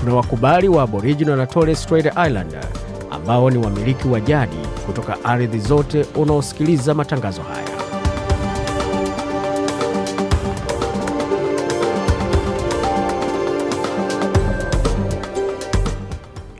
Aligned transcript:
tuna 0.00 0.14
wakubali 0.14 0.68
wa 0.68 0.82
Aboriginal 0.82 1.36
na 1.36 1.46
Torres 1.46 1.82
Strait 1.82 2.06
Islander 2.06 2.64
ambao 3.10 3.50
ni 3.50 3.58
wamiliki 3.58 4.08
wa 4.08 4.20
jadi 4.20 4.56
kutoka 4.86 5.24
ardhi 5.24 5.58
zote 5.58 6.06
unaosikiliza 6.14 6.94
matangazo 6.94 7.42
haya. 7.42 7.70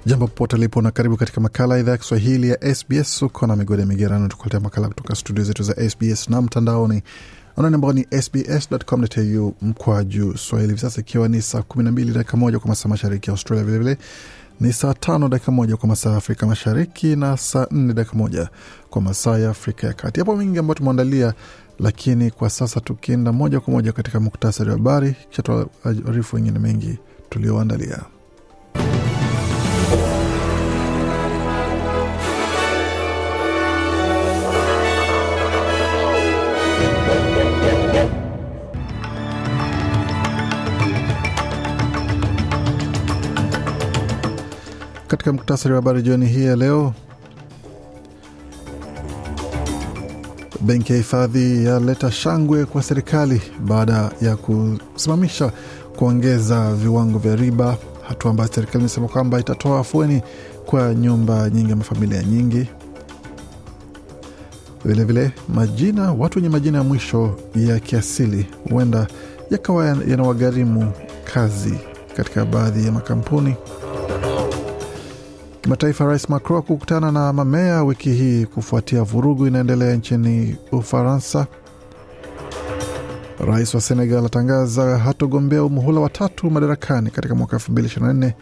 Jambo 0.06 0.26
popote 0.26 0.56
lipo 0.56 0.82
na 0.82 0.90
karibu 0.90 1.16
katika 1.16 1.40
makala 1.40 1.78
idhaa 1.78 1.92
ya 1.92 1.98
Kiswahili 1.98 2.48
ya 2.48 2.74
SBS. 2.74 3.22
Uko 3.22 3.46
na 3.46 3.56
migode 3.56 3.84
migerano, 3.84 4.28
tukuletea 4.28 4.60
makala 4.60 4.88
kutoka 4.88 5.14
studio 5.14 5.44
zetu 5.44 5.62
za 5.62 5.90
SBS 5.90 6.28
na 6.28 6.42
mtandaoni 6.42 7.02
anani 7.60 7.74
ambao 7.74 7.92
ni 7.92 8.06
sbs.com.au 8.22 9.54
mkwa 9.62 10.04
juu 10.04 10.34
swahili. 10.36 10.68
Hivi 10.68 10.80
sasa 10.80 11.00
ikiwa 11.00 11.28
ni 11.28 11.42
saa 11.42 11.58
12 11.58 12.12
dakika 12.12 12.36
moja 12.36 12.58
kwa 12.58 12.68
masaa 12.68 12.88
mashariki 12.88 13.30
ya 13.30 13.32
Australia, 13.32 13.64
vilevile 13.64 13.98
ni 14.60 14.72
saa 14.72 14.94
tano 14.94 15.28
dakika 15.28 15.52
moja 15.52 15.76
kwa 15.76 15.88
masaa 15.88 16.10
ya 16.10 16.16
Afrika 16.16 16.46
Mashariki 16.46 17.16
na 17.16 17.36
saa 17.36 17.66
nne 17.70 17.92
dakika 17.94 18.16
moja 18.16 18.48
kwa 18.90 19.02
masaa 19.02 19.38
ya 19.38 19.50
Afrika 19.50 19.86
ya 19.86 19.92
Kati. 19.92 20.20
Hapo 20.20 20.36
mengi 20.36 20.58
ambayo 20.58 20.74
tumeandalia, 20.74 21.34
lakini 21.78 22.30
kwa 22.30 22.50
sasa 22.50 22.80
tukienda 22.80 23.32
moja 23.32 23.60
kwa 23.60 23.72
moja 23.72 23.92
katika 23.92 24.20
muktasari 24.20 24.70
wa 24.70 24.76
habari, 24.76 25.14
kisha 25.30 25.42
tuarifu 25.42 26.36
wengine 26.36 26.58
mengi 26.58 26.98
tulioandalia. 27.30 27.98
Katika 45.20 45.32
muktasari 45.32 45.74
wa 45.74 45.80
habari 45.80 46.02
jioni 46.02 46.26
hii 46.26 46.44
ya 46.44 46.56
leo, 46.56 46.94
benki 50.60 50.92
ya 50.92 50.98
hifadhi 50.98 51.64
yaleta 51.64 52.10
shangwe 52.10 52.64
kwa 52.64 52.82
serikali 52.82 53.42
baada 53.60 54.10
ya 54.22 54.36
kusimamisha 54.36 55.52
kuongeza 55.96 56.74
viwango 56.74 57.18
vya 57.18 57.36
riba, 57.36 57.76
hatua 58.08 58.30
ambayo 58.30 58.50
serikali 58.52 58.78
imesema 58.78 59.08
kwamba 59.08 59.40
itatoa 59.40 59.80
afueni 59.80 60.22
kwa 60.66 60.94
nyumba 60.94 61.50
nyingi 61.50 61.72
ama 61.72 61.84
familia 61.84 62.22
nyingi. 62.22 62.66
Vilevile 64.84 65.32
majina, 65.48 66.12
watu 66.12 66.38
wenye 66.38 66.48
majina 66.48 66.78
ya 66.78 66.84
mwisho 66.84 67.36
ya 67.56 67.80
kiasili 67.80 68.46
huenda 68.70 69.06
yakawa 69.50 69.86
yanawagharimu 69.86 70.92
kazi 71.34 71.74
katika 72.16 72.44
baadhi 72.44 72.86
ya 72.86 72.92
makampuni. 72.92 73.54
Kimataifa, 75.70 76.04
Rais 76.04 76.28
Macron 76.28 76.62
kukutana 76.62 77.12
na 77.12 77.32
mamea 77.32 77.82
wiki 77.84 78.10
hii 78.12 78.46
kufuatia 78.46 79.02
vurugu 79.02 79.46
inaendelea 79.46 79.96
nchini 79.96 80.56
Ufaransa. 80.72 81.46
Rais 83.46 83.74
wa 83.74 83.80
Senegal 83.80 84.26
atangaza 84.26 84.98
hatogombea 84.98 85.64
umuhula 85.64 86.00
wa 86.00 86.08
tatu 86.08 86.50
madarakani 86.50 87.10
katika 87.10 87.34
mwaka 87.34 87.56
2024 87.56 88.32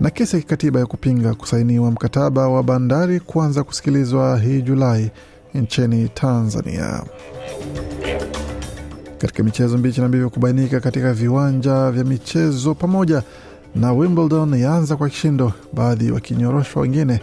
na 0.00 0.10
kesi 0.10 0.36
ya 0.36 0.42
kikatiba 0.42 0.80
ya 0.80 0.86
kupinga 0.86 1.34
kusainiwa 1.34 1.90
mkataba 1.90 2.48
wa 2.48 2.62
bandari 2.62 3.20
kuanza 3.20 3.62
kusikilizwa 3.64 4.38
hii 4.38 4.62
Julai 4.62 5.10
nchini 5.54 6.08
Tanzania. 6.08 7.02
Katika 9.18 9.42
michezo, 9.42 9.78
mbichi 9.78 10.00
na 10.00 10.08
mbivu 10.08 10.30
kubainika 10.30 10.80
katika 10.80 11.12
viwanja 11.12 11.90
vya 11.90 12.04
michezo 12.04 12.74
pamoja 12.74 13.22
na 13.74 13.92
Wimbledon 13.92 14.54
yaanza 14.54 14.96
kwa 14.96 15.08
kishindo, 15.08 15.52
baadhi 15.72 16.10
wakinyoroshwa, 16.10 16.82
wengine 16.82 17.20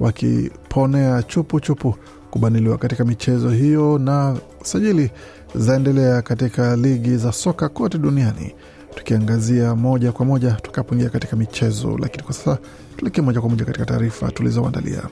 wakiponea 0.00 1.22
chupu 1.22 1.60
chupu 1.60 1.94
kubaniliwa 2.30 2.78
katika 2.78 3.04
michezo 3.04 3.50
hiyo, 3.50 3.98
na 3.98 4.36
sajili 4.62 5.10
zaendelea 5.54 6.22
katika 6.22 6.76
ligi 6.76 7.16
za 7.16 7.32
soka 7.32 7.68
kote 7.68 7.98
duniani, 7.98 8.54
tukiangazia 8.94 9.74
moja 9.74 10.12
kwa 10.12 10.26
moja 10.26 10.50
tukapoingia 10.52 11.08
katika 11.10 11.36
michezo. 11.36 11.98
Lakini 11.98 12.24
kwa 12.24 12.34
sasa 12.34 12.58
tuelekee 12.96 13.22
moja 13.22 13.40
kwa 13.40 13.50
moja 13.50 13.64
katika 13.64 13.84
taarifa 13.86 14.30
tulizoandalia. 14.30 15.02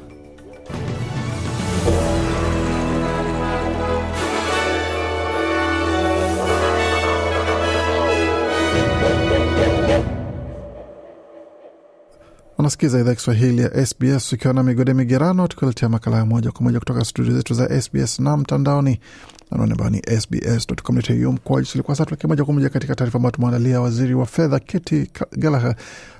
Unasikiza 12.70 13.00
idhaa 13.00 13.14
Kiswahili 13.14 13.62
ya 13.62 13.86
SBS 13.86 14.32
ukiwa 14.32 14.54
na 14.54 14.62
migode 14.62 14.94
migerano, 14.94 15.48
tukiletea 15.48 15.88
makala 15.88 16.16
ya 16.16 16.24
moja 16.26 16.50
kwa 16.52 16.62
moja 16.62 16.78
kutoka 16.78 17.04
studio 17.04 17.34
zetu 17.36 17.54
za 17.54 17.80
SBS 17.82 18.20
na 18.20 18.36
mtandaoni 18.36 19.00
anaone 19.50 19.72
ambao 19.72 19.90
ni 19.90 20.02
sbs.com.au 20.20 21.32
mkwaju. 21.32 21.82
Kwa 21.82 21.94
sasa 21.94 22.04
tuelekea 22.06 22.28
moja 22.28 22.44
kwa 22.44 22.54
moja 22.54 22.68
katika 22.68 22.94
taarifa 22.94 23.16
ambayo 23.18 23.30
tumeandalia. 23.30 23.80
Waziri 23.80 24.14
wa 24.14 24.26
fedha 24.26 24.58
Katie 24.58 25.06
Gallagher 25.36 25.74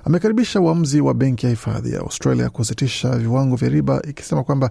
amekaribisha 0.05 0.61
uamuzi 0.61 1.01
wa 1.01 1.13
benki 1.13 1.45
ya 1.45 1.49
hifadhi 1.49 1.93
ya 1.93 1.99
Australia 1.99 2.49
kusitisha 2.49 3.09
viwango 3.17 3.55
vya 3.55 3.69
riba, 3.69 4.01
ikisema 4.09 4.43
kwamba 4.43 4.69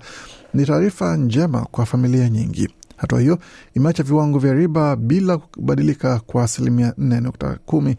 ni 0.54 0.66
taarifa 0.66 1.16
njema 1.16 1.60
kwa 1.70 1.86
familia 1.86 2.28
nyingi. 2.28 2.68
Hatua 2.96 3.20
hiyo 3.20 3.38
imeacha 3.74 4.02
viwango 4.02 4.38
vya 4.38 4.52
riba 4.54 4.96
bila 4.96 5.36
kubadilika 5.38 6.20
kwa 6.26 6.44
asilimia 6.44 6.90
4.10 6.98 7.94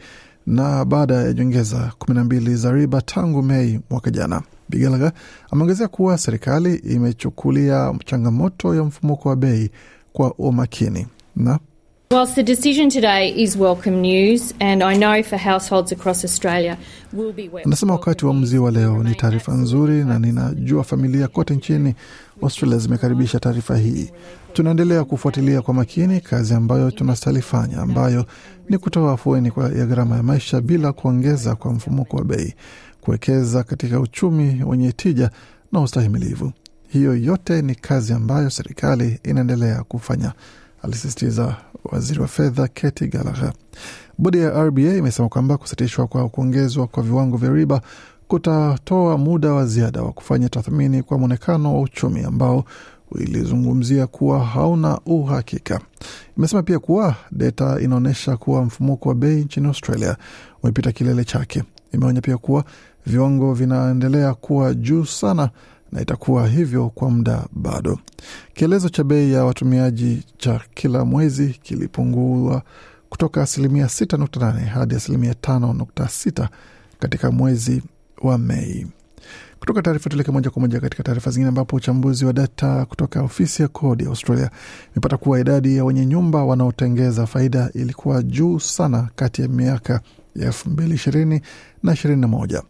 na 0.47 0.85
baada 0.85 1.13
ya 1.15 1.33
nyongeza 1.33 1.91
kumi 1.99 2.15
na 2.17 2.23
mbili 2.23 2.55
za 2.55 2.71
riba 2.71 3.01
tangu 3.01 3.43
Mei 3.43 3.79
mwaka 3.89 4.11
jana. 4.11 4.41
Bigelaga 4.69 5.11
ameongezea 5.51 5.87
kuwa 5.87 6.17
serikali 6.17 6.75
imechukulia 6.75 7.93
changamoto 8.05 8.75
ya 8.75 8.83
mfumuko 8.83 9.29
wa 9.29 9.35
bei 9.35 9.69
kwa 10.13 10.33
umakini 10.33 11.07
na 11.35 11.59
Whilst 12.11 12.35
the 12.35 12.43
decision 12.43 12.89
today 12.89 13.29
is 13.43 13.55
welcome 13.55 14.01
news 14.01 14.53
and 14.59 14.83
I 14.83 14.97
know 14.97 15.23
for 15.23 15.37
households 15.39 15.93
across 15.93 16.25
Australia 16.25 16.77
will 17.13 17.31
be 17.33 17.41
welcome. 17.43 17.63
Anasema 17.65 17.93
wakati 17.93 18.25
uamuzi 18.25 18.57
wa 18.57 18.71
leo 18.71 19.03
ni 19.03 19.15
taarifa 19.15 19.53
nzuri, 19.53 20.03
na 20.03 20.19
ninajua 20.19 20.83
familia 20.83 21.27
kote 21.27 21.53
nchini 21.55 21.95
Australia 22.43 22.77
zimekaribisha 22.77 23.39
taarifa 23.39 23.77
hii. 23.77 24.09
Tunaendelea 24.53 25.03
kufuatilia 25.03 25.61
kwa 25.61 25.73
makini 25.73 26.21
kazi 26.21 26.53
ambayo 26.53 26.91
tunastahili 26.91 27.41
fanya, 27.41 27.77
ambayo 27.81 28.25
ni 28.71 28.77
kutoa 28.77 29.13
afueni 29.13 29.51
ya 29.77 29.85
gharama 29.85 30.15
ya 30.17 30.23
maisha 30.23 30.61
bila 30.61 30.93
kuongeza 30.93 31.55
kwa 31.55 31.73
mfumuko 31.73 32.17
wa 32.17 32.23
bei, 32.23 32.53
kuwekeza 33.01 33.63
katika 33.63 33.99
uchumi 33.99 34.63
wenye 34.63 34.91
tija 34.91 35.31
na 35.71 35.81
ustahimilivu. 35.81 36.51
Hiyo 36.87 37.15
yote 37.17 37.61
ni 37.61 37.75
kazi 37.75 38.13
ambayo 38.13 38.49
serikali 38.49 39.19
inaendelea 39.23 39.83
kufanya, 39.83 40.33
alisisitiza 40.81 41.55
waziri 41.83 42.19
wa 42.19 42.27
fedha 42.27 42.67
Katie 42.67 43.07
Gallagher. 43.07 43.53
Bodi 44.17 44.37
ya 44.39 44.63
RBA 44.63 44.81
imesema 44.97 45.29
kwamba 45.29 45.57
kusitishwa 45.57 46.07
kwa 46.07 46.29
kuongezwa 46.29 46.87
kwa 46.87 47.03
viwango 47.03 47.37
vya 47.37 47.49
riba 47.49 47.81
kutatoa 48.27 49.17
muda 49.17 49.53
wa 49.53 49.65
ziada 49.65 50.01
wa 50.03 50.11
kufanya 50.11 50.49
tathmini 50.49 51.03
kwa 51.03 51.17
mwonekano 51.17 51.73
wa 51.75 51.81
uchumi 51.81 52.23
ambao 52.23 52.65
ilizungumzia 53.19 54.07
kuwa 54.07 54.45
hauna 54.45 54.99
uhakika. 55.05 55.79
Imesema 56.37 56.63
pia 56.63 56.79
kuwa 56.79 57.15
data 57.31 57.79
inaonyesha 57.79 58.37
kuwa 58.37 58.65
mfumuko 58.65 59.09
wa 59.09 59.15
bei 59.15 59.43
nchini 59.43 59.67
Australia 59.67 60.17
umepita 60.63 60.91
kilele 60.91 61.23
chake. 61.25 61.63
Imeonya 61.93 62.21
pia 62.21 62.37
kuwa 62.37 62.63
viwango 63.05 63.53
vinaendelea 63.53 64.33
kuwa 64.33 64.73
juu 64.73 65.05
sana 65.05 65.49
na 65.91 66.01
itakuwa 66.01 66.47
hivyo 66.47 66.89
kwa 66.89 67.09
muda 67.09 67.45
bado. 67.51 67.99
Kielezo 68.53 68.89
cha 68.89 69.03
bei 69.03 69.33
ya 69.33 69.45
watumiaji 69.45 70.23
cha 70.37 70.61
kila 70.73 71.05
mwezi 71.05 71.47
kilipungua 71.63 72.61
kutoka 73.09 73.41
asilimia 73.43 73.85
6.8 73.85 74.65
hadi 74.65 74.95
asilimia 74.95 75.33
5.6 75.33 76.47
katika 76.99 77.31
mwezi 77.31 77.83
wa 78.21 78.37
Mei. 78.37 78.87
Kutoka 79.61 79.81
taarifa 79.81 80.09
tuleke 80.09 80.31
moja 80.31 80.49
kwa 80.49 80.59
moja 80.61 80.79
katika 80.79 81.03
taarifa 81.03 81.31
zingine, 81.31 81.49
ambapo 81.49 81.75
uchambuzi 81.75 82.25
wa 82.25 82.33
data 82.33 82.85
kutoka 82.85 83.21
ofisi 83.23 83.61
ya 83.61 83.67
kodi 83.67 84.03
ya 84.03 84.09
Australia 84.09 84.49
imepata 84.95 85.17
kuwa 85.17 85.39
idadi 85.39 85.77
ya 85.77 85.85
wenye 85.85 86.05
nyumba 86.05 86.43
wanaotengeza 86.45 87.27
faida 87.27 87.69
ilikuwa 87.73 88.23
juu 88.23 88.59
sana 88.59 89.09
kati 89.15 89.41
ya 89.41 89.47
miaka 89.47 90.01
ya 90.35 90.45
elfu 90.47 90.69
mbili 90.69 90.95
ishirini 90.95 91.41
na 91.83 91.93
ishirini 91.93 92.21
na 92.21 92.27
moja. 92.27 92.63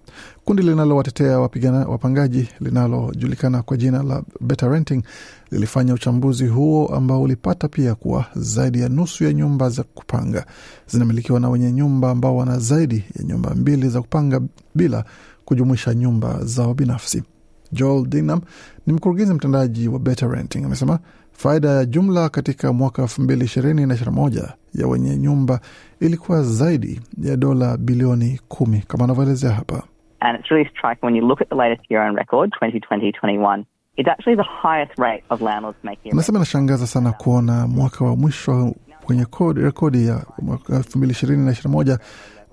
Kundi 0.46 0.64
linalowatetea 0.64 1.40
wapangaji 1.40 2.48
linalojulikana 2.60 3.62
kwa 3.64 3.78
jina 3.78 4.04
la 4.04 4.24
Better 4.42 4.70
Renting 4.72 5.04
lilifanya 5.52 5.94
uchambuzi 5.94 6.48
huo 6.48 6.88
ambao 6.88 7.22
ulipata 7.22 7.68
pia 7.68 7.96
kuwa 7.96 8.26
zaidi 8.36 8.82
ya 8.82 8.90
nusu 8.90 9.24
ya 9.24 9.34
nyumba 9.34 9.70
za 9.70 9.84
kupanga 9.84 10.46
zinamilikiwa 10.88 11.40
na 11.40 11.50
wenye 11.50 11.72
nyumba 11.72 12.12
ambao 12.12 12.38
wana 12.38 12.60
zaidi 12.60 13.04
ya 13.20 13.24
nyumba 13.26 13.56
mbili 13.56 13.90
za 13.90 14.02
kupanga 14.02 14.42
bila 14.76 15.06
kujumuisha 15.52 15.94
nyumba 15.94 16.38
zao 16.44 16.74
binafsi. 16.74 17.24
Joel 17.72 18.06
Dinam 18.08 18.42
ni 18.88 18.94
mkurugenzi 18.94 19.34
mtendaji 19.34 19.88
wa 19.88 20.00
Better 20.00 20.30
Renting, 20.32 20.66
amesema 20.66 21.00
faida 21.32 21.70
ya 21.70 21.86
jumla 21.86 22.30
katika 22.30 22.74
mwaka 22.74 23.02
elfu 23.02 23.22
mbili 23.22 23.46
ishirini 23.46 23.86
na 23.86 23.94
ishirini 23.94 24.16
na 24.16 24.22
moja 24.22 24.54
ya 24.74 24.88
wenye 24.88 25.18
nyumba 25.18 25.60
ilikuwa 26.00 26.44
zaidi 26.44 27.02
ya 27.24 27.38
dola 27.38 27.78
bilioni 27.78 28.40
kumi 28.48 28.84
kama 28.88 29.04
anavyoelezea 29.04 29.52
hapa. 29.52 29.84
And 30.20 30.40
it's 30.40 30.50
really 30.52 30.70
striking 30.70 31.06
when 31.06 31.16
you 31.16 31.28
look 31.28 31.42
at 31.42 31.50
the 31.50 31.56
latest 31.56 31.92
year 31.92 32.04
on 32.10 32.16
record, 32.16 32.52
2020-21, 32.62 33.64
it's 33.98 34.10
actually 34.10 34.36
the 34.38 34.50
highest 34.68 35.00
rate 35.00 35.24
of 35.30 35.42
landlords 35.42 35.80
making... 35.84 36.12
Anasema 36.14 36.38
inashangaza 36.40 36.88
sana 36.88 37.12
kuona 37.12 37.68
mwaka 37.68 38.06
wa 38.06 38.16
mwisho 38.16 38.76
kwenye 39.06 39.26
rekodi 39.56 40.08
ya 40.08 40.26
mwaka 40.42 40.76
elfu 40.76 40.98
mbili 40.98 41.12
ishirini 41.12 41.46
na 41.46 41.52
ishirini 41.52 41.76
moja 41.76 42.00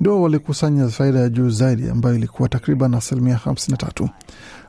ndio 0.00 0.22
walikusanya 0.22 0.88
faida 0.88 1.18
ya 1.18 1.28
juu 1.28 1.50
zaidi 1.50 1.90
ambayo 1.90 2.14
ilikuwa 2.14 2.48
takriban 2.48 2.94
asilimia 2.94 3.36
hamsini 3.36 3.72
na 3.72 3.86
tatu. 3.86 4.08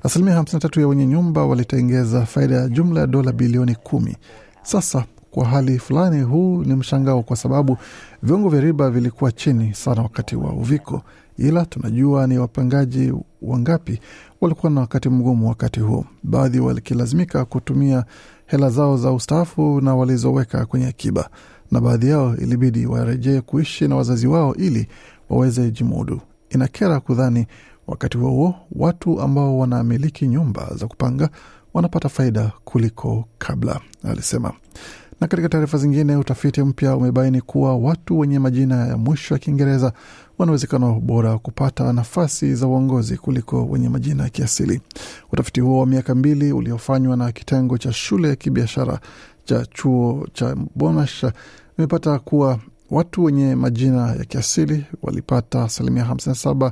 Asilimia 0.03 0.33
hamsini 0.33 0.55
na 0.55 0.59
tatu 0.59 0.79
ya 0.79 0.87
wenye 0.87 1.05
nyumba 1.07 1.45
walitengeza 1.45 2.25
faida 2.25 2.55
ya 2.55 2.67
jumla 2.69 2.99
ya 2.99 3.07
dola 3.07 3.31
bilioni 3.31 3.75
kumi. 3.75 4.17
Sasa 4.63 5.03
kwa 5.31 5.45
hali 5.45 5.79
fulani, 5.79 6.21
huu 6.21 6.63
ni 6.63 6.75
mshangao 6.75 7.23
kwa 7.23 7.35
sababu 7.35 7.77
viwango 8.23 8.49
vya 8.49 8.61
riba 8.61 8.89
vilikuwa 8.89 9.31
chini 9.31 9.73
sana 9.73 10.01
wakati 10.01 10.35
wa 10.35 10.53
uviko, 10.53 11.01
ila 11.37 11.65
tunajua 11.65 12.27
ni 12.27 12.37
wapangaji 12.37 13.13
wangapi 13.41 13.99
walikuwa 14.41 14.71
na 14.71 14.81
wakati 14.81 15.09
mgumu 15.09 15.47
wakati 15.49 15.79
huo, 15.79 16.05
baadhi 16.23 16.59
wakilazimika 16.59 17.45
kutumia 17.45 18.05
hela 18.45 18.69
zao 18.69 18.97
za 18.97 19.11
ustaafu 19.11 19.81
na 19.81 19.95
walizoweka 19.95 20.65
kwenye 20.65 20.87
akiba, 20.87 21.29
na 21.71 21.81
baadhi 21.81 22.09
yao 22.09 22.35
ilibidi 22.37 22.85
warejee 22.85 23.41
kuishi 23.41 23.87
na 23.87 23.95
wazazi 23.95 24.27
wao 24.27 24.55
ili 24.55 24.87
waweze 25.29 25.71
jimudu. 25.71 26.21
Inakera 26.49 26.99
kudhani 26.99 27.47
wakati 27.87 28.17
huo 28.17 28.55
watu 28.71 29.21
ambao 29.21 29.57
wanamiliki 29.59 30.27
nyumba 30.27 30.71
za 30.75 30.87
kupanga 30.87 31.29
wanapata 31.73 32.09
faida 32.09 32.51
kuliko 32.65 33.25
kabla, 33.37 33.79
alisema. 34.03 34.53
Na 35.21 35.27
katika 35.27 35.49
taarifa 35.49 35.77
zingine, 35.77 36.15
utafiti 36.15 36.61
mpya 36.63 36.95
umebaini 36.95 37.41
kuwa 37.41 37.77
watu 37.77 38.19
wenye 38.19 38.39
majina 38.39 38.87
ya 38.87 38.97
mwisho 38.97 39.33
ya 39.33 39.39
Kiingereza 39.39 39.93
wana 40.37 40.51
uwezekano 40.51 40.93
bora 40.99 41.37
kupata 41.37 41.93
nafasi 41.93 42.55
za 42.55 42.67
uongozi 42.67 43.17
kuliko 43.17 43.65
wenye 43.65 43.89
majina 43.89 44.23
ya 44.23 44.29
kiasili. 44.29 44.81
Utafiti 45.31 45.61
huo 45.61 45.79
wa 45.79 45.85
miaka 45.85 46.15
mbili 46.15 46.51
uliofanywa 46.51 47.17
na 47.17 47.31
kitengo 47.31 47.77
cha 47.77 47.93
shule 47.93 48.29
ya 48.29 48.35
kibiashara 48.35 48.99
cha 49.45 49.65
chuo 49.65 50.27
cha 50.33 50.55
Monash 50.75 51.25
imepata 51.77 52.19
kuwa 52.19 52.59
watu 52.91 53.23
wenye 53.23 53.55
majina 53.55 54.07
ya 54.07 54.25
kiasili 54.25 54.85
walipata 55.01 55.63
asilimia 55.63 56.03
57 56.03 56.71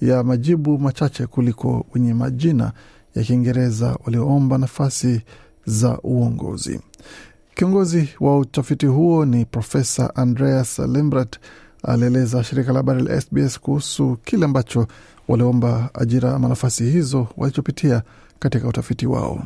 ya 0.00 0.22
majibu 0.24 0.78
machache 0.78 1.26
kuliko 1.26 1.86
wenye 1.94 2.14
majina 2.14 2.72
ya 3.14 3.22
Kiingereza 3.22 3.98
walioomba 4.04 4.58
nafasi 4.58 5.22
za 5.66 5.98
uongozi. 6.02 6.80
Kiongozi 7.54 8.08
wa 8.20 8.38
utafiti 8.38 8.86
huo 8.86 9.24
ni 9.24 9.44
Profesa 9.44 10.16
Andreas 10.16 10.78
Lembrat 10.78 11.36
alieleza 11.82 12.44
shirika 12.44 12.72
la 12.72 12.78
habari 12.78 13.02
la 13.02 13.20
SBS 13.20 13.60
kuhusu 13.60 14.16
kile 14.24 14.44
ambacho 14.44 14.86
waliomba 15.28 15.90
ajira 15.94 16.34
ama 16.34 16.48
nafasi 16.48 16.84
hizo 16.84 17.26
walichopitia 17.36 18.02
katika 18.38 18.68
utafiti 18.68 19.06
wao. 19.06 19.42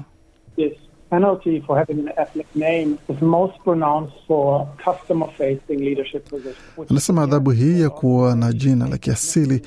Yes. 0.56 0.72
Penalty 1.10 1.60
for 1.66 1.78
having 1.78 2.00
an 2.00 2.12
ethnic 2.16 2.46
name 2.56 2.98
is 3.08 3.22
most 3.22 3.54
pronounced 3.64 4.12
for 4.26 4.66
customer-facing 4.84 5.78
leadership 5.78 6.28
positions. 6.30 6.90
Anasema 6.90 7.22
adhabu 7.22 7.50
hii 7.50 7.80
ya 7.80 7.90
kuwa 7.90 8.36
na 8.36 8.52
jina 8.52 8.88
la 8.88 8.98
kiasili 8.98 9.62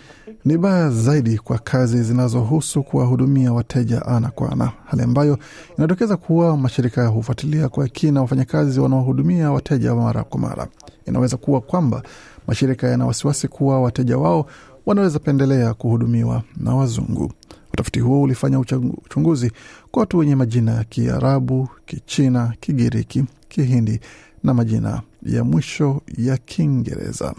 ni 0.45 0.57
baya 0.57 0.89
zaidi 0.89 1.37
kwa 1.37 1.57
kazi 1.57 2.03
zinazohusu 2.03 2.83
kuwahudumia 2.83 3.53
wateja 3.53 4.05
ana 4.05 4.29
kwa 4.31 4.51
ana, 4.51 4.71
hali 4.85 5.03
ambayo 5.03 5.37
inatokeza 5.77 6.17
kuwa 6.17 6.57
mashirika 6.57 7.07
hufuatilia 7.07 7.69
kwa 7.69 7.87
kina 7.87 8.21
wafanyakazi 8.21 8.79
wanaohudumia 8.79 9.51
wateja 9.51 9.95
mara 9.95 10.23
kwa 10.23 10.39
mara. 10.39 10.67
Inaweza 11.07 11.37
kuwa 11.37 11.61
kwamba 11.61 12.03
mashirika 12.47 12.87
yana 12.87 13.05
wasiwasi 13.05 13.47
kuwa 13.47 13.81
wateja 13.81 14.17
wao 14.17 14.45
wanaweza 14.85 15.19
pendelea 15.19 15.73
kuhudumiwa 15.73 16.43
na 16.57 16.75
wazungu. 16.75 17.31
Utafiti 17.73 17.99
huo 17.99 18.21
ulifanya 18.21 18.59
uchunguzi 18.59 19.51
kwa 19.91 19.99
watu 19.99 20.17
wenye 20.17 20.35
majina 20.35 20.71
ya 20.71 20.83
Kiarabu, 20.83 21.69
Kichina, 21.85 22.53
Kigiriki, 22.59 23.23
Kihindi 23.49 23.99
na 24.43 24.53
majina 24.53 25.01
ya 25.23 25.43
mwisho 25.43 26.01
ya 26.17 26.37
Kiingereza. 26.37 27.33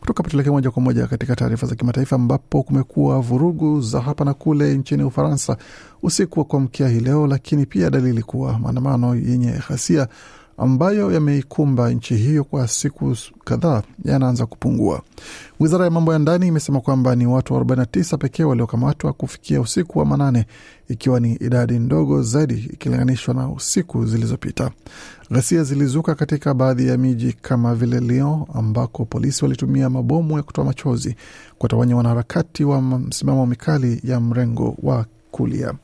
Kutoka 0.00 0.22
patuleke 0.22 0.50
moja 0.50 0.70
kwa 0.70 0.82
moja 0.82 1.06
katika 1.06 1.36
taarifa 1.36 1.66
za 1.66 1.74
kimataifa, 1.74 2.16
ambapo 2.16 2.62
kumekuwa 2.62 3.20
vurugu 3.20 3.80
za 3.80 4.00
hapa 4.00 4.24
na 4.24 4.34
kule 4.34 4.74
nchini 4.74 5.02
Ufaransa 5.02 5.56
usiku 6.02 6.38
wa 6.38 6.44
kuamkia 6.44 6.88
hii 6.88 7.00
leo, 7.00 7.26
lakini 7.26 7.66
pia 7.66 7.90
dalili 7.90 8.22
kuwa 8.22 8.58
maandamano 8.58 9.14
yenye 9.16 9.52
ghasia 9.68 10.08
ambayo 10.60 11.12
yameikumba 11.12 11.90
nchi 11.90 12.16
hiyo 12.16 12.44
kwa 12.44 12.68
siku 12.68 13.16
kadhaa 13.44 13.82
yanaanza 14.04 14.46
kupungua. 14.46 15.02
Wizara 15.60 15.84
ya 15.84 15.90
mambo 15.90 16.12
ya 16.12 16.18
ndani 16.18 16.46
imesema 16.46 16.80
kwamba 16.80 17.16
ni 17.16 17.26
watu 17.26 17.54
49 17.54 18.16
pekee 18.16 18.44
waliokamatwa 18.44 19.12
kufikia 19.12 19.60
usiku 19.60 19.98
wa 19.98 20.04
manane, 20.04 20.46
ikiwa 20.88 21.20
ni 21.20 21.32
idadi 21.34 21.78
ndogo 21.78 22.22
zaidi 22.22 22.54
ikilinganishwa 22.72 23.34
na 23.34 23.48
usiku 23.48 24.06
zilizopita. 24.06 24.70
Ghasia 25.30 25.64
zilizuka 25.64 26.14
katika 26.14 26.54
baadhi 26.54 26.88
ya 26.88 26.98
miji 26.98 27.32
kama 27.32 27.74
vile 27.74 28.00
Lyon, 28.00 28.44
ambako 28.54 29.04
polisi 29.04 29.44
walitumia 29.44 29.90
mabomu 29.90 30.36
ya 30.36 30.42
kutoa 30.42 30.64
machozi 30.64 31.16
kuwatawanya 31.58 31.96
wanaharakati 31.96 32.64
wa 32.64 32.82
msimamo 32.82 33.46
mikali 33.46 34.00
ya 34.04 34.20
mrengo 34.20 34.76
wa 34.82 35.06
kulia. 35.30 35.74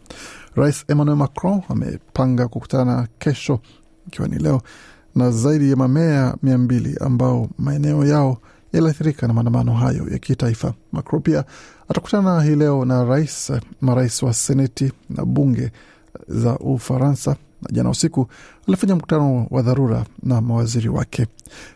Rais 0.55 0.85
Emmanuel 0.89 1.17
Macron 1.19 1.61
amepanga 1.69 2.49
kukutana 2.49 3.09
kesho 3.19 3.61
ikiwa 4.07 4.29
ni 4.29 4.39
leo 4.39 4.63
na 5.15 5.31
zaidi 5.31 5.71
ya 5.71 5.77
mamea 5.77 6.37
mia 6.43 6.59
mbili 6.59 6.97
ambao 7.01 7.49
maeneo 7.59 8.05
yao 8.05 8.39
yaliathirika 8.73 9.27
na 9.29 9.33
maandamano 9.35 9.73
hayo 9.75 10.09
ya 10.11 10.19
kitaifa. 10.19 10.75
Macron 10.93 11.23
pia 11.23 11.45
atakutana 11.89 12.43
hii 12.43 12.55
leo 12.55 12.85
na 12.85 13.05
rais 13.05 13.53
marais 13.81 14.23
wa 14.23 14.33
seneti 14.35 14.93
na 15.11 15.25
bunge 15.25 15.71
za 16.29 16.59
Ufaransa, 16.59 17.31
na 17.63 17.69
jana 17.73 17.91
usiku 17.91 18.27
alifanya 18.69 18.97
mkutano 18.97 19.47
wa 19.51 19.63
dharura 19.63 20.05
na 20.23 20.41
mawaziri 20.41 20.89
wake. 20.89 21.27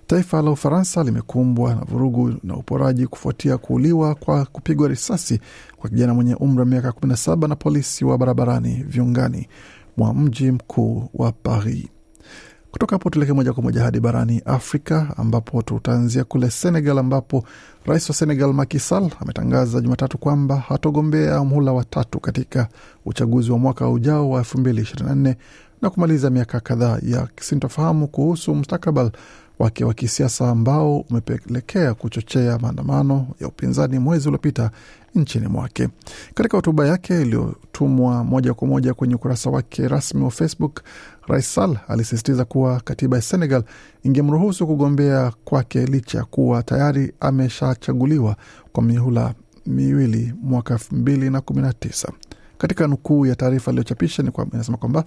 Taifa 0.07 0.43
la 0.43 0.51
Ufaransa 0.51 1.03
limekumbwa 1.05 1.75
na 1.75 1.81
vurugu 1.85 2.35
na 2.43 2.57
uporaji 2.57 3.07
kufuatia 3.07 3.59
kuuliwa 3.59 4.15
kwa 4.15 4.45
kupigwa 4.45 4.89
risasi 4.89 5.41
kwa 5.77 5.91
kijana 5.91 6.15
mwenye 6.15 6.35
umri 6.35 6.59
wa 6.61 6.67
miaka 6.67 6.89
17 6.91 7.49
na 7.49 7.57
polisi 7.57 8.05
wa 8.05 8.19
barabarani 8.19 8.85
viungani 8.89 9.49
mwa 9.97 10.15
mji 10.15 10.51
mkuu 10.51 11.09
wa 11.15 11.33
Paris. 11.33 11.87
Kutoka 12.71 12.95
hapo 12.97 13.11
tuelekee 13.11 13.33
moja 13.33 13.53
kwa 13.53 13.63
moja 13.63 13.83
hadi 13.83 14.01
barani 14.01 14.43
Afrika 14.45 15.15
ambapo 15.17 15.63
tutaanzia 15.63 16.25
kule 16.25 16.51
Senegal, 16.51 16.99
ambapo 16.99 17.45
rais 17.87 18.09
wa 18.09 18.15
Senegal 18.15 18.53
Macky 18.53 18.79
Sall 18.79 19.11
ametangaza 19.21 19.81
Jumatatu 19.81 20.19
kwamba 20.19 20.57
hatogombea 20.57 21.45
mhula 21.45 21.73
wa 21.73 21.85
tatu 21.85 22.21
katika 22.21 22.69
uchaguzi 23.07 23.53
wa 23.53 23.59
mwaka 23.59 23.89
ujao 23.89 24.31
wa 24.31 24.41
2024 24.43 25.35
na 25.83 25.91
kumaliza 25.91 26.31
miaka 26.31 26.61
kadhaa 26.61 26.99
ya 27.03 27.29
sintofahamu 27.41 28.09
kuhusu 28.09 28.55
mustakabali 28.55 29.11
wake 29.61 29.85
wa 29.85 29.95
kisiasa 29.95 30.51
ambao 30.51 30.99
umepelekea 31.01 31.95
kuchochea 31.95 32.59
maandamano 32.59 33.27
ya 33.41 33.49
upinzani 33.49 33.99
mwezi 33.99 34.29
uliopita 34.29 34.71
nchini 35.15 35.47
mwake. 35.49 35.89
Katika 36.35 36.57
hotuba 36.57 36.87
yake 36.87 37.23
iliyotumwa 37.23 38.25
moja 38.25 38.55
kwa 38.55 38.69
moja 38.69 38.95
kwenye 38.95 39.15
ukurasa 39.15 39.51
wake 39.51 39.89
rasmi 39.89 40.23
wa 40.25 40.31
Facebook, 40.31 40.81
Rais 41.29 41.55
Sall 41.55 41.79
alisisitiza 41.89 42.45
kuwa 42.45 42.81
katiba 42.81 43.17
ya 43.17 43.23
Senegal 43.23 43.65
ingemruhusu 44.03 44.67
kugombea 44.67 45.33
kwake 45.45 45.87
licha 45.87 46.19
ya 46.19 46.25
kuwa 46.25 46.63
tayari 46.63 47.13
ameshachaguliwa 47.21 48.37
kwa 48.73 48.83
mihula 48.83 49.35
miwili 49.67 50.35
mwaka 50.43 50.75
elfu 50.75 50.95
mbili 50.95 51.31
na 51.31 51.41
kumi 51.41 51.63
na 51.63 51.73
tisa. 51.73 52.13
Katika 52.59 52.87
nukuu 52.87 53.27
ya 53.27 53.35
taarifa 53.37 53.71
iliyochapisha 53.71 54.25
inasema 54.53 54.79
kwamba 54.79 55.05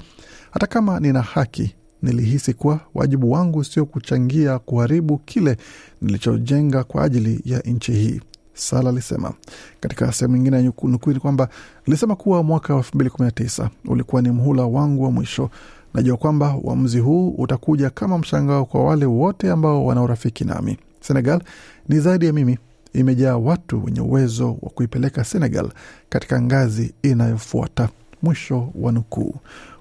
hata 0.52 0.68
kama 0.68 1.00
nina 1.00 1.22
haki 1.22 1.76
nilihisi 2.04 2.54
kuwa 2.54 2.80
wajibu 2.96 3.32
wangu 3.32 3.64
sio 3.64 3.86
kuchangia 3.86 4.60
kuharibu 4.60 5.18
kile 5.18 5.58
nilichojenga 6.02 6.84
kwa 6.84 7.04
ajili 7.04 7.42
ya 7.46 7.60
nchi 7.60 7.92
hii, 7.92 8.22
Sala 8.54 8.90
alisema. 8.90 9.34
Katika 9.80 10.12
sehemu 10.12 10.36
nyingine 10.38 10.58
ya 10.58 10.64
nukuu 10.64 11.12
ni 11.14 11.20
kwamba 11.20 11.50
nilisema 11.88 12.16
kuwa 12.16 12.44
mwaka 12.44 12.74
wa 12.74 12.80
elfu 12.80 12.96
mbili 12.96 13.10
kumi 13.10 13.26
na 13.26 13.32
tisa 13.32 13.70
ulikuwa 13.86 14.22
ni 14.22 14.30
mhula 14.32 14.66
wangu 14.66 15.04
wa 15.04 15.12
mwisho. 15.12 15.50
Najua 15.94 16.18
kwamba 16.18 16.56
uamuzi 16.64 17.00
huu 17.00 17.30
utakuja 17.30 17.90
kama 17.90 18.18
mshangao 18.18 18.66
kwa 18.66 18.84
wale 18.84 19.06
wote 19.06 19.52
ambao 19.52 19.86
wana 19.86 20.02
urafiki 20.02 20.46
nami. 20.46 20.78
Senegal 21.02 21.42
ni 21.90 22.00
zaidi 22.00 22.26
ya 22.26 22.34
mimi, 22.34 22.58
imejaa 22.94 23.38
watu 23.38 23.86
wenye 23.86 24.02
uwezo 24.02 24.48
wa 24.62 24.70
kuipeleka 24.70 25.24
Senegal 25.24 25.70
katika 26.10 26.42
ngazi 26.42 26.94
inayofuata. 27.04 27.90
Mwisho 28.22 28.70
wa 28.76 28.92
nukuu. 28.92 29.36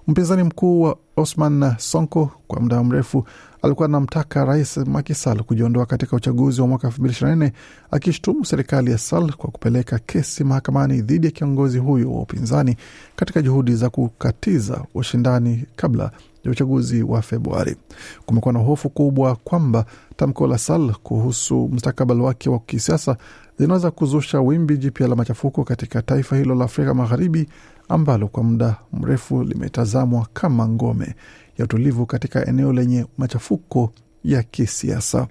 Mpinzani 0.06 0.42
mkuu 0.42 0.82
wa 0.82 0.96
Osman 1.16 1.74
Sonko 1.78 2.30
kwa 2.46 2.60
muda 2.60 2.82
mrefu 2.84 3.24
alikuwa 3.62 3.88
anamtaka 3.88 4.44
rais 4.44 4.76
Makisal 4.76 5.42
kujiondoa 5.42 5.86
katika 5.86 6.16
uchaguzi 6.16 6.60
wa 6.60 6.66
mwaka 6.68 6.88
2024 6.88 7.50
akishutumu 7.90 8.44
serikali 8.44 8.90
ya 8.90 8.98
Sal 8.98 9.32
kwa 9.32 9.50
kupeleka 9.50 9.98
kesi 9.98 10.44
mahakamani 10.44 11.02
dhidi 11.02 11.26
ya 11.26 11.32
kiongozi 11.32 11.78
huyo 11.78 12.12
wa 12.12 12.20
upinzani 12.22 12.76
katika 13.16 13.42
juhudi 13.42 13.74
za 13.74 13.90
kukatiza 13.90 14.84
ushindani 14.94 15.64
kabla 15.76 16.10
ya 16.44 16.50
uchaguzi 16.50 17.02
wa 17.02 17.22
Februari. 17.22 17.76
Kumekuwa 18.26 18.52
na 18.54 18.60
hofu 18.60 18.90
kubwa 18.90 19.36
kwamba 19.36 19.84
tamko 20.16 20.46
la 20.46 20.58
Sal 20.58 20.94
kuhusu 21.02 21.68
mustakabali 21.72 22.20
wake 22.20 22.50
wa 22.50 22.58
kisiasa 22.58 23.16
linaweza 23.58 23.90
kuzusha 23.90 24.40
wimbi 24.40 24.76
jipya 24.78 25.08
la 25.08 25.16
machafuko 25.16 25.64
katika 25.64 26.02
taifa 26.02 26.36
hilo 26.36 26.54
la 26.54 26.64
Afrika 26.64 26.94
Magharibi 26.94 27.48
ambalo 27.88 28.28
kwa 28.28 28.42
muda 28.42 28.76
mrefu 28.92 29.42
limetazamwa 29.42 30.26
kama 30.32 30.68
ngome 30.68 31.14
ya 31.58 31.64
utulivu 31.64 32.06
katika 32.06 32.46
eneo 32.46 32.72
lenye 32.72 33.06
machafuko 33.18 33.92
ya 34.24 34.42
kisiasa. 34.42 35.26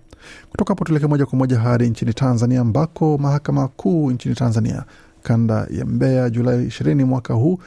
Kutoka 0.52 0.72
hapo 0.72 0.84
tuelekee 0.86 1.08
moja 1.08 1.26
kwa 1.26 1.38
moja 1.38 1.60
hadi 1.60 1.90
nchini 1.90 2.14
Tanzania, 2.14 2.62
ambako 2.62 3.18
mahakama 3.18 3.68
kuu 3.68 4.12
nchini 4.12 4.36
Tanzania 4.36 4.84
kanda 5.24 5.68
ya 5.72 5.86
Mbeya 5.86 6.30
Julai 6.30 6.66
ishirini 6.66 7.04
mwaka 7.04 7.34
huu 7.34 7.60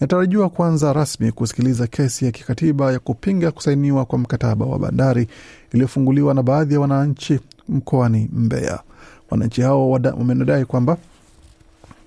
inatarajiwa 0.00 0.48
kuanza 0.50 0.92
rasmi 0.92 1.32
kusikiliza 1.32 1.86
kesi 1.86 2.24
ya 2.24 2.30
kikatiba 2.30 2.92
ya 2.92 2.98
kupinga 2.98 3.50
kusainiwa 3.50 4.04
kwa 4.04 4.18
mkataba 4.18 4.66
wa 4.66 4.78
bandari 4.78 5.28
iliyofunguliwa 5.72 6.34
na 6.34 6.42
baadhi 6.42 6.74
ya 6.74 6.80
wananchi 6.80 7.40
mkoani 7.68 8.28
Mbeya. 8.32 8.80
Wananchi 9.32 9.62
hao 9.62 9.90
wamenadai 9.90 10.64
kwamba 10.64 10.96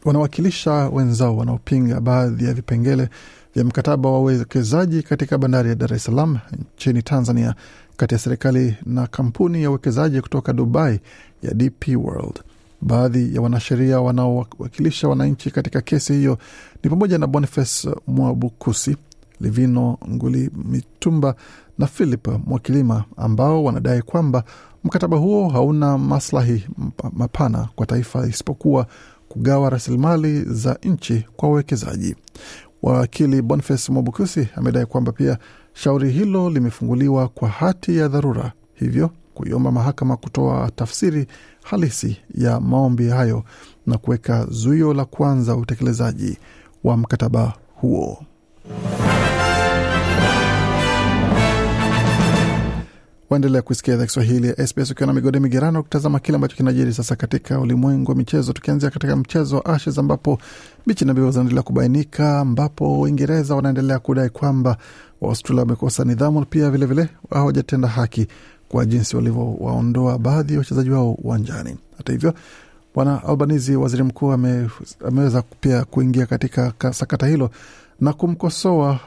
wanawakilisha 0.05 0.71
wenzao 0.71 1.37
wanaopinga 1.37 2.01
baadhi 2.01 2.45
ya 2.45 2.53
vipengele 2.53 3.09
vya 3.55 3.63
mkataba 3.63 4.09
wa 4.11 4.19
uwekezaji 4.19 5.03
katika 5.03 5.37
bandari 5.37 5.69
ya 5.69 5.75
Dar 5.75 5.93
es 5.93 6.03
Salaam 6.03 6.37
nchini 6.75 7.01
Tanzania 7.03 7.55
kati 7.97 8.13
ya 8.15 8.19
serikali 8.19 8.75
na 8.85 9.07
kampuni 9.07 9.63
ya 9.63 9.69
uwekezaji 9.69 10.21
kutoka 10.21 10.53
Dubai 10.53 10.99
ya 11.43 11.53
DP 11.53 11.87
World. 11.97 12.39
Baadhi 12.81 13.35
ya 13.35 13.41
wanasheria 13.41 14.01
wanaowakilisha 14.01 15.07
wananchi 15.07 15.51
katika 15.51 15.81
kesi 15.81 16.13
hiyo 16.13 16.37
ni 16.83 16.89
pamoja 16.89 17.17
na 17.17 17.27
Boniface 17.27 17.89
Mwabukusi, 18.07 18.97
Livino 19.41 19.97
Nguli 20.09 20.49
Mitumba 20.65 21.35
na 21.77 21.87
Philip 21.87 22.27
Mwakilima 22.45 23.03
ambao 23.17 23.63
wanadai 23.63 24.01
kwamba 24.01 24.43
mkataba 24.85 25.17
huo 25.17 25.49
hauna 25.49 25.97
maslahi 25.97 26.67
mapana 27.13 27.67
kwa 27.75 27.85
taifa 27.85 28.27
isipokuwa 28.27 28.87
kugawa 29.29 29.69
rasilimali 29.69 30.41
za 30.43 30.77
nchi 30.83 31.25
kwa 31.35 31.49
wawekezaji. 31.49 32.15
Wakili 32.83 33.41
Boniface 33.41 33.91
Mwabukusi 33.91 34.47
amedai 34.55 34.85
kwamba 34.85 35.11
pia 35.11 35.37
shauri 35.73 36.11
hilo 36.11 36.49
limefunguliwa 36.49 37.27
kwa 37.27 37.49
hati 37.49 37.97
ya 37.97 38.07
dharura, 38.07 38.51
hivyo 38.73 39.09
kuiomba 39.33 39.71
mahakama 39.71 40.17
kutoa 40.17 40.71
tafsiri 40.75 41.27
halisi 41.63 42.17
ya 42.35 42.59
maombi 42.59 43.09
hayo 43.09 43.43
na 43.85 43.97
kuweka 43.97 44.45
zuio 44.49 44.93
la 44.93 45.05
kwanza 45.05 45.55
utekelezaji 45.55 46.37
wa 46.83 46.97
mkataba 46.97 47.53
huo. 47.75 48.23
Waendelea 53.29 53.61
kuisikia 53.61 53.93
idhaa 53.93 54.05
Kiswahili 54.05 54.47
ya 54.47 54.67
SBS 54.67 54.91
ukiwa 54.91 55.07
na 55.07 55.13
migode 55.13 55.39
migerano, 55.39 55.83
kutazama 55.83 56.19
kile 56.19 56.35
ambacho 56.35 56.55
kinajiri 56.55 56.93
sasa 56.93 57.15
katika 57.15 57.59
ulimwengu 57.59 58.11
wa 58.11 58.17
michezo, 58.17 58.53
tukianzia 58.53 58.89
katika 58.89 59.15
mchezo 59.15 59.55
wa 59.57 59.65
Ashes 59.65 59.97
ambapo 59.97 60.37
bichi 60.85 61.05
na 61.05 61.13
mbivu 61.13 61.31
zinaendelea 61.31 61.63
kubainika, 61.63 62.39
ambapo 62.39 63.01
Uingereza 63.01 63.55
wanaendelea 63.55 63.99
kudai 63.99 64.29
kwamba 64.29 64.77
Waaustralia 65.21 65.61
wamekosa 65.63 66.03
nidhamu, 66.03 66.45
pia 66.45 66.69
vilevile 66.69 67.09
hawajatenda 67.29 67.87
haki 67.87 68.27
kwa 68.69 68.85
jinsi 68.85 69.15
walivyowaondoa 69.15 70.17
baadhi 70.19 70.53
ya 70.53 70.59
wachezaji 70.59 70.89
wao 70.89 71.11
uwanjani. 71.13 71.77
Hata 71.97 72.11
hivyo, 72.13 72.33
Bwana 72.95 73.23
Albanizi, 73.23 73.75
waziri 73.75 74.03
mkuu, 74.03 74.31
ame, 74.31 74.69
ameweza 75.07 75.43
pia 75.61 75.85
kuingia 75.85 76.25
katika 76.25 76.73
sakata 76.93 77.27
hilo 77.27 77.49
na 77.99 78.13
kumkosoa 78.13 78.99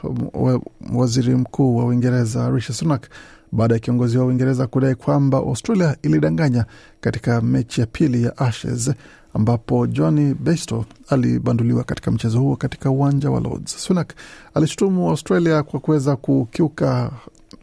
waziri 0.93 1.35
mkuu 1.35 1.77
wa 1.77 1.85
Uingereza 1.85 2.49
Rishi 2.49 2.73
Sunak 2.73 3.07
baada 3.51 3.73
ya 3.73 3.79
kiongozi 3.79 4.17
wa 4.17 4.25
Uingereza 4.25 4.67
kudai 4.67 4.95
kwamba 4.95 5.37
Australia 5.37 5.95
ilidanganya 6.01 6.65
katika 7.01 7.41
mechi 7.41 7.81
ya 7.81 7.87
pili 7.87 8.23
ya 8.23 8.37
Ashes 8.37 8.91
ambapo 9.33 9.87
Johnny 9.87 10.33
Bairstow 10.33 10.83
alibanduliwa 11.09 11.83
katika 11.83 12.11
mchezo 12.11 12.39
huo 12.39 12.55
katika 12.55 12.89
uwanja 12.89 13.29
wa 13.31 13.39
Lords. 13.39 13.83
Sunak 13.83 14.13
alishutumu 14.53 15.09
Australia 15.09 15.63
kwa 15.63 15.79
kuweza 15.79 16.15
kukiuka 16.15 17.11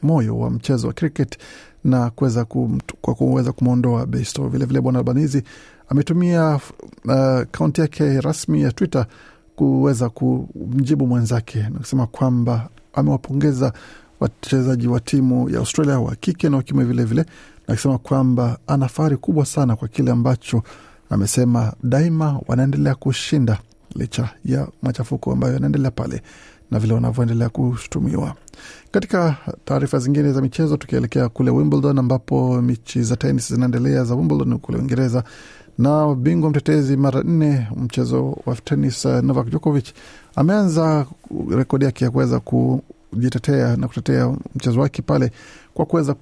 moyo 0.02 0.38
wa 0.38 0.50
mchezo 0.50 0.86
wa 0.86 0.92
cricket 0.92 1.38
na 1.84 2.10
kuweza 2.10 2.44
kwa 3.00 3.14
kuweza 3.14 3.52
kumwondoa 3.52 4.06
Bairstow. 4.06 4.48
Vilevile 4.48 4.80
bwana 4.80 4.98
Albanizi 4.98 5.42
ametumia 5.88 6.60
akaunti 7.08 7.80
uh, 7.80 7.84
yake 7.84 8.20
rasmi 8.20 8.62
ya 8.62 8.72
Twitter 8.72 9.06
kuweza 9.56 10.08
kumjibu 10.08 11.06
mwenzake 11.06 11.58
na 11.58 11.78
kusema 11.78 12.06
kwamba 12.06 12.68
amewapongeza 12.92 13.72
wachezaji 14.20 14.88
wa 14.88 15.00
timu 15.00 15.50
ya 15.50 15.58
Australia 15.58 15.98
wa 16.00 16.14
kike 16.16 16.48
na 16.48 16.56
wa 16.56 16.62
vilevile, 16.62 17.22
na 17.68 17.74
akisema 17.74 17.98
kwamba 17.98 18.58
ana 18.66 18.88
fahari 18.88 19.16
kubwa 19.16 19.46
sana 19.46 19.76
kwa 19.76 19.88
kile 19.88 20.10
ambacho 20.10 20.62
amesema 21.10 21.72
daima 21.82 22.40
wanaendelea 22.48 22.94
kushinda 22.94 23.58
licha 23.94 24.28
ya 24.44 24.68
machafuko 24.82 25.32
ambayo 25.32 25.54
yanaendelea 25.54 25.90
pale 25.90 26.22
na 26.70 26.78
vile 26.78 26.94
wanavyoendelea 26.94 27.48
kushutumiwa. 27.48 28.34
Katika 28.90 29.36
taarifa 29.64 29.98
zingine 29.98 30.32
za 30.32 30.40
michezo, 30.40 30.76
tukielekea 30.76 31.28
kule 31.28 31.50
Wimbledon 31.50 31.98
ambapo 31.98 32.62
michi 32.62 33.02
za 33.02 33.16
tenis 33.16 33.52
zinaendelea 33.52 34.04
za 34.04 34.14
Wimbledon 34.14 34.58
kule 34.58 34.78
Uingereza, 34.78 35.24
na 35.78 36.14
bingwa 36.14 36.50
mtetezi 36.50 36.96
mara 36.96 37.22
nne 37.22 37.68
mchezo 37.76 38.38
wa 38.46 38.54
tenis 38.56 39.04
Novak 39.04 39.46
Djokovic 39.48 39.86
ameanza 40.34 41.06
rekodi 41.50 41.84
yake 41.84 42.04
ya 42.04 42.10
kuweza 42.10 42.40
kujitetea 43.16 43.76
na 43.76 43.88
kutetea 43.88 44.36
mchezo 44.54 44.80
wake 44.80 45.02
pale 45.02 45.30
kwa 45.74 45.86
kuweza 45.86 46.14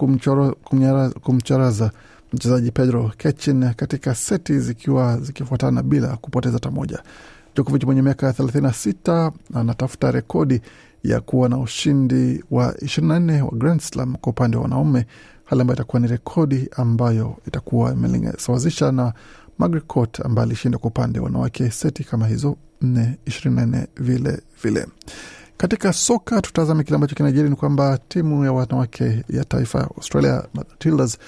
kumcharaza 1.22 1.90
mchezaji 2.32 2.70
Pedro 2.70 3.12
Kechin 3.18 3.74
katika 3.74 4.14
seti 4.14 4.58
zikiwa 4.58 5.18
zikifuatana 5.20 5.82
bila 5.82 6.16
kupoteza 6.16 6.54
hata 6.54 6.70
moja. 6.70 7.02
Djokovic 7.54 7.84
mwenye 7.84 8.02
miaka 8.02 8.30
36 8.30 9.32
anatafuta 9.54 10.10
rekodi 10.10 10.60
ya 11.04 11.20
kuwa 11.20 11.48
na 11.48 11.58
ushindi 11.58 12.44
wa 12.50 12.72
24 12.72 13.40
wa 13.42 13.50
Grand 13.50 13.80
Slam 13.80 14.14
kwa 14.16 14.30
upande 14.30 14.56
wa 14.56 14.62
wanaume, 14.62 15.06
hali 15.44 15.60
ambayo 15.60 15.76
itakuwa 15.76 16.00
ni 16.00 16.08
rekodi 16.08 16.68
ambayo 16.76 17.36
itakuwa 17.46 17.92
imesawazisha 17.92 18.92
na 18.92 19.12
Margaret 19.58 19.86
Court 19.86 20.20
ambaye 20.20 20.46
alishinda 20.46 20.78
kwa 20.78 20.88
upande 20.90 21.18
wa 21.18 21.24
wanawake 21.24 21.70
seti 21.70 22.04
kama 22.04 22.26
hizo 22.26 22.56
4 22.82 23.12
24 23.26 23.86
vile 23.96 24.40
vile. 24.62 24.86
Katika 25.56 25.92
soka 25.92 26.42
tutazame 26.42 26.84
kile 26.84 26.94
ambacho 26.94 27.14
kinajiri 27.14 27.50
ni 27.50 27.56
kwamba 27.56 27.98
timu 28.08 28.44
ya 28.44 28.52
wanawake 28.52 29.24
ya 29.28 29.44
taifa 29.44 29.78
ya 29.78 29.84
Australia 29.96 30.44
Matildas 30.54 31.18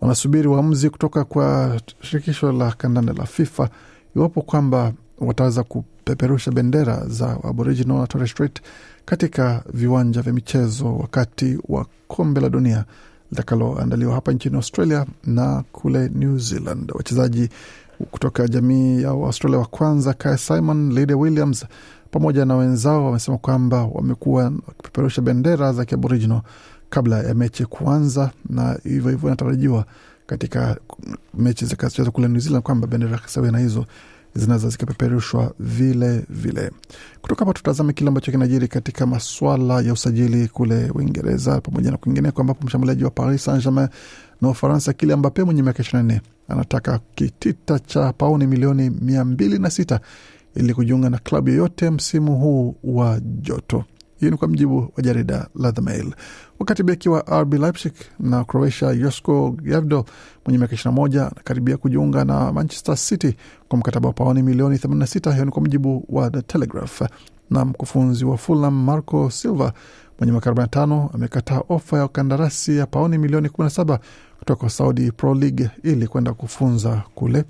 wanasubiri 0.00 0.48
uamuzi 0.48 0.90
kutoka 0.90 1.24
kwa 1.24 1.80
shirikisho 2.00 2.52
la 2.52 2.72
kandanda 2.72 3.12
la 3.12 3.26
FIFA 3.26 3.68
iwapo 4.16 4.42
kwamba 4.42 4.92
wataweza 5.18 5.62
kupeperusha 5.62 6.50
bendera 6.50 7.06
za 7.08 7.38
Aboriginal 7.44 7.96
na 7.98 8.06
Torres 8.06 8.30
Strait 8.30 8.60
katika 9.04 9.62
viwanja 9.72 10.22
vya 10.22 10.32
michezo 10.32 10.96
wakati 10.96 11.58
wa 11.68 11.86
kombe 12.08 12.40
la 12.40 12.48
dunia 12.48 12.84
litakaloandaliwa 13.30 14.14
hapa 14.14 14.32
nchini 14.32 14.56
Australia 14.56 15.06
na 15.24 15.64
kule 15.72 16.08
New 16.14 16.38
Zealand. 16.38 16.92
Wachezaji 16.94 17.48
kutoka 18.10 18.48
jamii 18.48 19.02
ya 19.02 19.08
Australia 19.08 19.58
wa 19.58 19.66
kwanza 19.66 20.12
Kaya 20.14 20.38
Simon, 20.38 20.92
Lydia 20.92 21.16
Williams 21.16 21.66
pamoja 22.18 22.44
na 22.44 22.56
wenzao 22.56 23.04
wamesema 23.06 23.38
kwamba 23.38 23.84
wamekuwa 23.84 24.44
wakipeperusha 24.44 25.22
bendera 25.22 25.72
za 25.72 25.84
kiaboriginal 25.84 26.40
kabla 26.90 27.22
ya 27.22 27.34
mechi 27.34 27.64
kuanza, 27.64 28.30
na 28.50 28.78
hivyo 28.84 29.10
hivyo 29.10 29.28
inatarajiwa 29.28 29.84
katika 30.26 30.76
mechi 31.34 31.64
zitakazochezwa 31.64 32.12
kule 32.12 32.28
New 32.28 32.40
Zealand 32.40 32.62
kwamba 32.64 32.86
bendera 32.86 33.20
sawia 33.26 33.50
na 33.52 33.58
hizo 33.58 33.86
zinaweza 34.34 34.68
zikapeperushwa 34.68 35.54
vile 35.60 36.24
vile. 36.28 36.70
Kutoka 37.22 37.38
hapa 37.44 37.52
tutazame 37.52 37.92
kile 37.92 38.08
ambacho 38.08 38.32
kinajiri 38.32 38.68
katika 38.68 39.06
maswala 39.06 39.80
ya 39.80 39.92
usajili 39.92 40.48
kule 40.48 40.90
Uingereza 40.94 41.60
pamoja 41.60 41.90
na 41.90 41.96
kwingineko, 41.96 42.40
ambapo 42.40 42.66
mshambuliaji 42.66 43.04
wa 43.04 43.10
Paris 43.10 43.44
Saint 43.44 43.62
Germain 43.62 43.88
na 44.42 44.48
Ufaransa 44.48 44.92
Kylian 44.92 45.18
Mbappe 45.18 45.44
mwenye 45.44 45.62
miaka 45.62 45.82
ishirini 45.82 46.08
na 46.08 46.14
nne 46.14 46.22
anataka 46.48 47.00
kitita 47.14 47.78
cha 47.78 48.12
pauni 48.12 48.46
milioni 48.46 48.90
mia 48.90 49.24
mbili 49.24 49.58
na 49.58 49.70
sita 49.70 50.00
ili 50.56 50.74
kujiunga 50.74 51.10
na 51.10 51.18
klabu 51.18 51.48
yoyote 51.50 51.90
msimu 51.90 52.36
huu 52.38 52.76
wa 52.84 53.20
joto. 53.20 53.84
Hii 54.20 54.30
ni 54.30 54.36
kwa 54.36 54.48
mjibu 54.48 54.92
wa 54.96 55.02
jarida 55.02 55.48
la 55.54 55.72
The 55.72 55.80
Mail. 55.80 56.14
Wakati 56.58 56.82
beki 56.82 57.08
wa 57.08 57.40
RB 57.42 57.54
Leipzig 57.54 57.92
na 58.20 58.44
Croatia 58.44 58.94
Josko 58.94 59.50
Gvardiol 59.50 60.04
mwenye 60.44 60.58
miaka 60.58 60.76
21 60.76 61.20
anakaribia 61.20 61.76
kujiunga 61.76 62.24
na 62.24 62.52
Manchester 62.52 62.96
City 62.96 63.36
kwa 63.68 63.78
mkataba 63.78 64.08
wa 64.08 64.12
paoni 64.12 64.42
milioni 64.42 64.76
86. 64.76 65.32
Hiyo 65.32 65.44
ni 65.44 65.50
kwa 65.50 65.62
mjibu 65.62 66.04
wa 66.08 66.30
The 66.30 66.42
Telegraph. 66.42 67.02
Na 67.50 67.64
mkufunzi 67.64 68.24
wa 68.24 68.36
Fulham 68.38 68.84
Marco 68.84 69.30
Silva 69.30 69.72
mwenye 70.18 70.32
miaka 70.32 70.50
45 70.50 71.08
amekataa 71.14 71.60
ofa 71.68 71.98
ya 71.98 72.08
kandarasi 72.08 72.76
ya 72.76 72.86
paoni 72.86 73.18
milioni 73.18 73.48
17 73.48 73.98
kutoka 74.38 74.68
Saudi 74.70 75.12
Pro 75.12 75.34
League 75.34 75.70
ili 75.82 76.06
kwenda 76.06 76.32
kufunza 76.34 77.02
kule. 77.14 77.44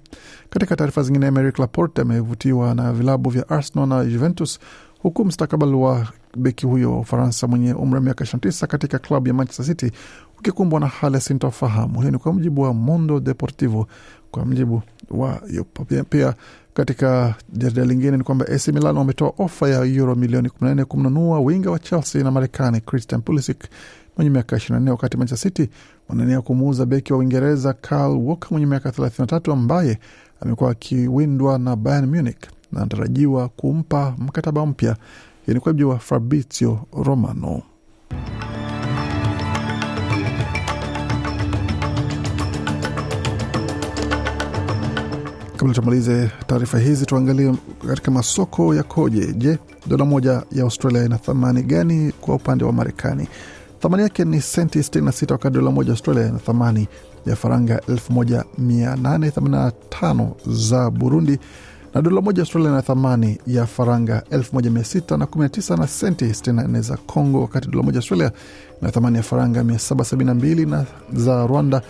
Katika 0.50 0.76
taarifa 0.76 1.02
zingine, 1.02 1.26
Emerick 1.26 1.59
Laporte 1.59 2.02
amevutiwa 2.02 2.75
na 2.75 2.93
vilabu 2.93 3.31
vya 3.31 3.49
Arsenal 3.49 3.88
na 3.88 4.05
Juventus 4.05 4.59
huku 5.02 5.25
mstakabali 5.25 5.73
wa 5.75 6.07
beki 6.37 6.66
huyo 6.66 6.93
wa 6.93 6.99
Ufaransa 7.00 7.47
mwenye 7.47 7.75
umri 7.75 7.95
wa 7.95 8.00
miaka 8.00 8.25
29 8.25 8.66
katika 8.66 8.99
klabu 8.99 9.28
ya 9.28 9.35
Manchester 9.35 9.66
City 9.66 9.90
ukikumbwa 10.38 10.81
na 10.81 10.87
hali 10.87 11.21
sintofahamu. 11.21 11.99
Hiyo 12.00 12.11
ni 12.11 12.19
kwa 12.19 12.33
mujibu 12.33 12.62
wa 12.62 12.75
Mondo 12.75 13.21
Deportivo. 13.21 13.87
Kwa 14.31 14.45
mujibu 14.45 14.83
wa 15.11 15.40
yupo 15.50 15.85
pia, 15.85 16.05
pia 16.05 16.35
katika 16.75 17.35
jarida 17.52 17.85
lingine 17.85 18.16
ni 18.16 18.23
kwamba 18.25 18.47
AC 18.49 18.69
Milan 18.69 18.97
wametoa 18.97 19.33
ofa 19.38 19.69
ya 19.69 19.85
euro 19.85 20.14
milioni 20.14 20.49
14 20.49 20.85
kumnunua 20.85 21.40
winga 21.40 21.71
wa 21.71 21.78
Chelsea 21.78 22.23
na 22.25 22.31
Marekani 22.31 22.81
Christian 22.81 23.23
Pulisic 23.23 23.57
mwenye 24.16 24.30
miaka 24.30 24.56
24, 24.56 24.90
wakati 24.90 25.16
Manchester 25.16 25.50
City 25.52 25.70
wanania 26.08 26.40
kumuuza 26.40 26.87
beki 26.87 27.12
wa 27.12 27.18
Uingereza 27.18 27.73
Kyle 27.73 27.99
Walker 28.25 28.49
mwenye 28.50 28.66
miaka 28.66 28.90
33 28.90 29.52
ambaye 29.52 29.99
amekuwa 30.40 30.70
akiwindwa 30.70 31.58
na 31.58 31.76
Bayern 31.76 32.06
Munich 32.06 32.38
na 32.73 32.80
anatarajiwa 32.80 33.49
kumpa 33.49 34.14
mkataba 34.18 34.66
mpya. 34.66 34.96
Hii 35.46 35.54
kwa 35.54 35.73
mujibu 35.73 35.90
wa 35.90 35.99
Fabrizio 35.99 36.78
Romano. 37.04 37.62
Kabla 45.56 45.75
tumalize 45.75 46.30
taarifa 46.46 46.78
hizi, 46.78 47.06
tuangalie 47.06 47.54
katika 47.88 48.11
masoko 48.11 48.75
yakoje. 48.75 49.32
Je, 49.32 49.58
dola 49.87 50.04
moja 50.04 50.42
ya 50.52 50.62
Australia 50.62 51.04
ina 51.04 51.18
thamani 51.18 51.62
gani 51.62 52.12
kwa 52.20 52.35
upande 52.35 52.64
wa 52.64 52.73
Marekani? 52.73 53.28
Thamani 53.80 54.02
yake 54.02 54.25
ni 54.25 54.40
senti 54.40 54.78
66, 54.78 55.33
wakati 55.33 55.54
dola 55.54 55.71
moja 55.71 55.90
Australia 55.90 56.33
na 56.33 56.38
thamani 56.38 56.88
ya 57.26 57.37
faranga 57.37 57.76
1885 57.88 60.28
za 60.47 60.90
Burundi, 60.90 61.38
na 61.95 62.02
dola 62.02 62.21
moja 62.21 62.42
Australia 62.42 62.71
na 62.71 62.83
thamani 62.83 63.38
ya 63.47 63.66
faranga 63.66 64.23
1619 64.30 65.76
na 65.78 65.87
senti 65.87 66.25
64 66.25 66.80
za 66.83 66.97
Congo, 66.97 67.40
wakati 67.40 67.68
dola 67.68 67.83
moja 67.85 67.99
Australia 67.99 68.30
na 68.83 68.90
thamani 68.90 69.16
ya 69.16 69.23
faranga 69.23 69.62
772 69.62 70.68
na 70.68 70.85
za 71.12 71.47
Rwanda. 71.47 71.83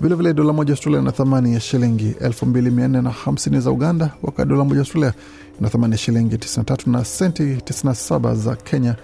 Vilevile 0.00 0.34
dola 0.34 0.52
moja 0.52 0.72
Australia 0.72 1.02
na 1.02 1.12
thamani 1.12 1.54
ya 1.54 1.60
shilingi 1.60 2.10
2450 2.20 3.60
za 3.60 3.70
Uganda, 3.70 4.10
wakati 4.22 4.48
dola 4.48 4.64
moja 4.64 4.80
Australia 4.80 5.12
na 5.60 5.68
thamani 5.68 5.92
ya 5.92 5.98
shilingi 5.98 6.36
93 6.36 6.90
na 6.90 7.04
senti 7.04 7.42
97 7.42 8.34
za 8.34 8.56
Kenya, 8.56 8.96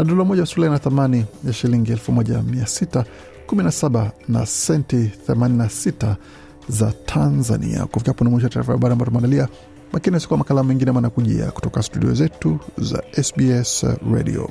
na 0.00 0.04
dola 0.04 0.24
moja 0.24 0.42
Australia 0.42 0.70
ina 0.70 0.78
thamani 0.78 1.24
ya 1.44 1.52
shilingi 1.52 1.92
1617 1.92 4.10
na 4.28 4.46
senti 4.46 5.10
86 5.28 6.14
za 6.68 6.92
Tanzania. 7.06 7.86
Kufikia 7.86 8.12
hapo 8.12 8.24
ni 8.24 8.30
mwisho 8.30 8.48
taarifa 8.48 8.72
ya 8.72 8.78
habari 8.78 8.92
ambayo 8.92 9.10
tumeandalia. 9.10 9.48
Makini 9.92 10.16
asikuwa 10.16 10.38
makala 10.38 10.64
mengine 10.64 10.92
manakujia 10.92 11.50
kutoka 11.50 11.82
studio 11.82 12.14
zetu 12.14 12.58
za 12.78 13.02
SBS 13.22 13.86
Radio. 14.12 14.50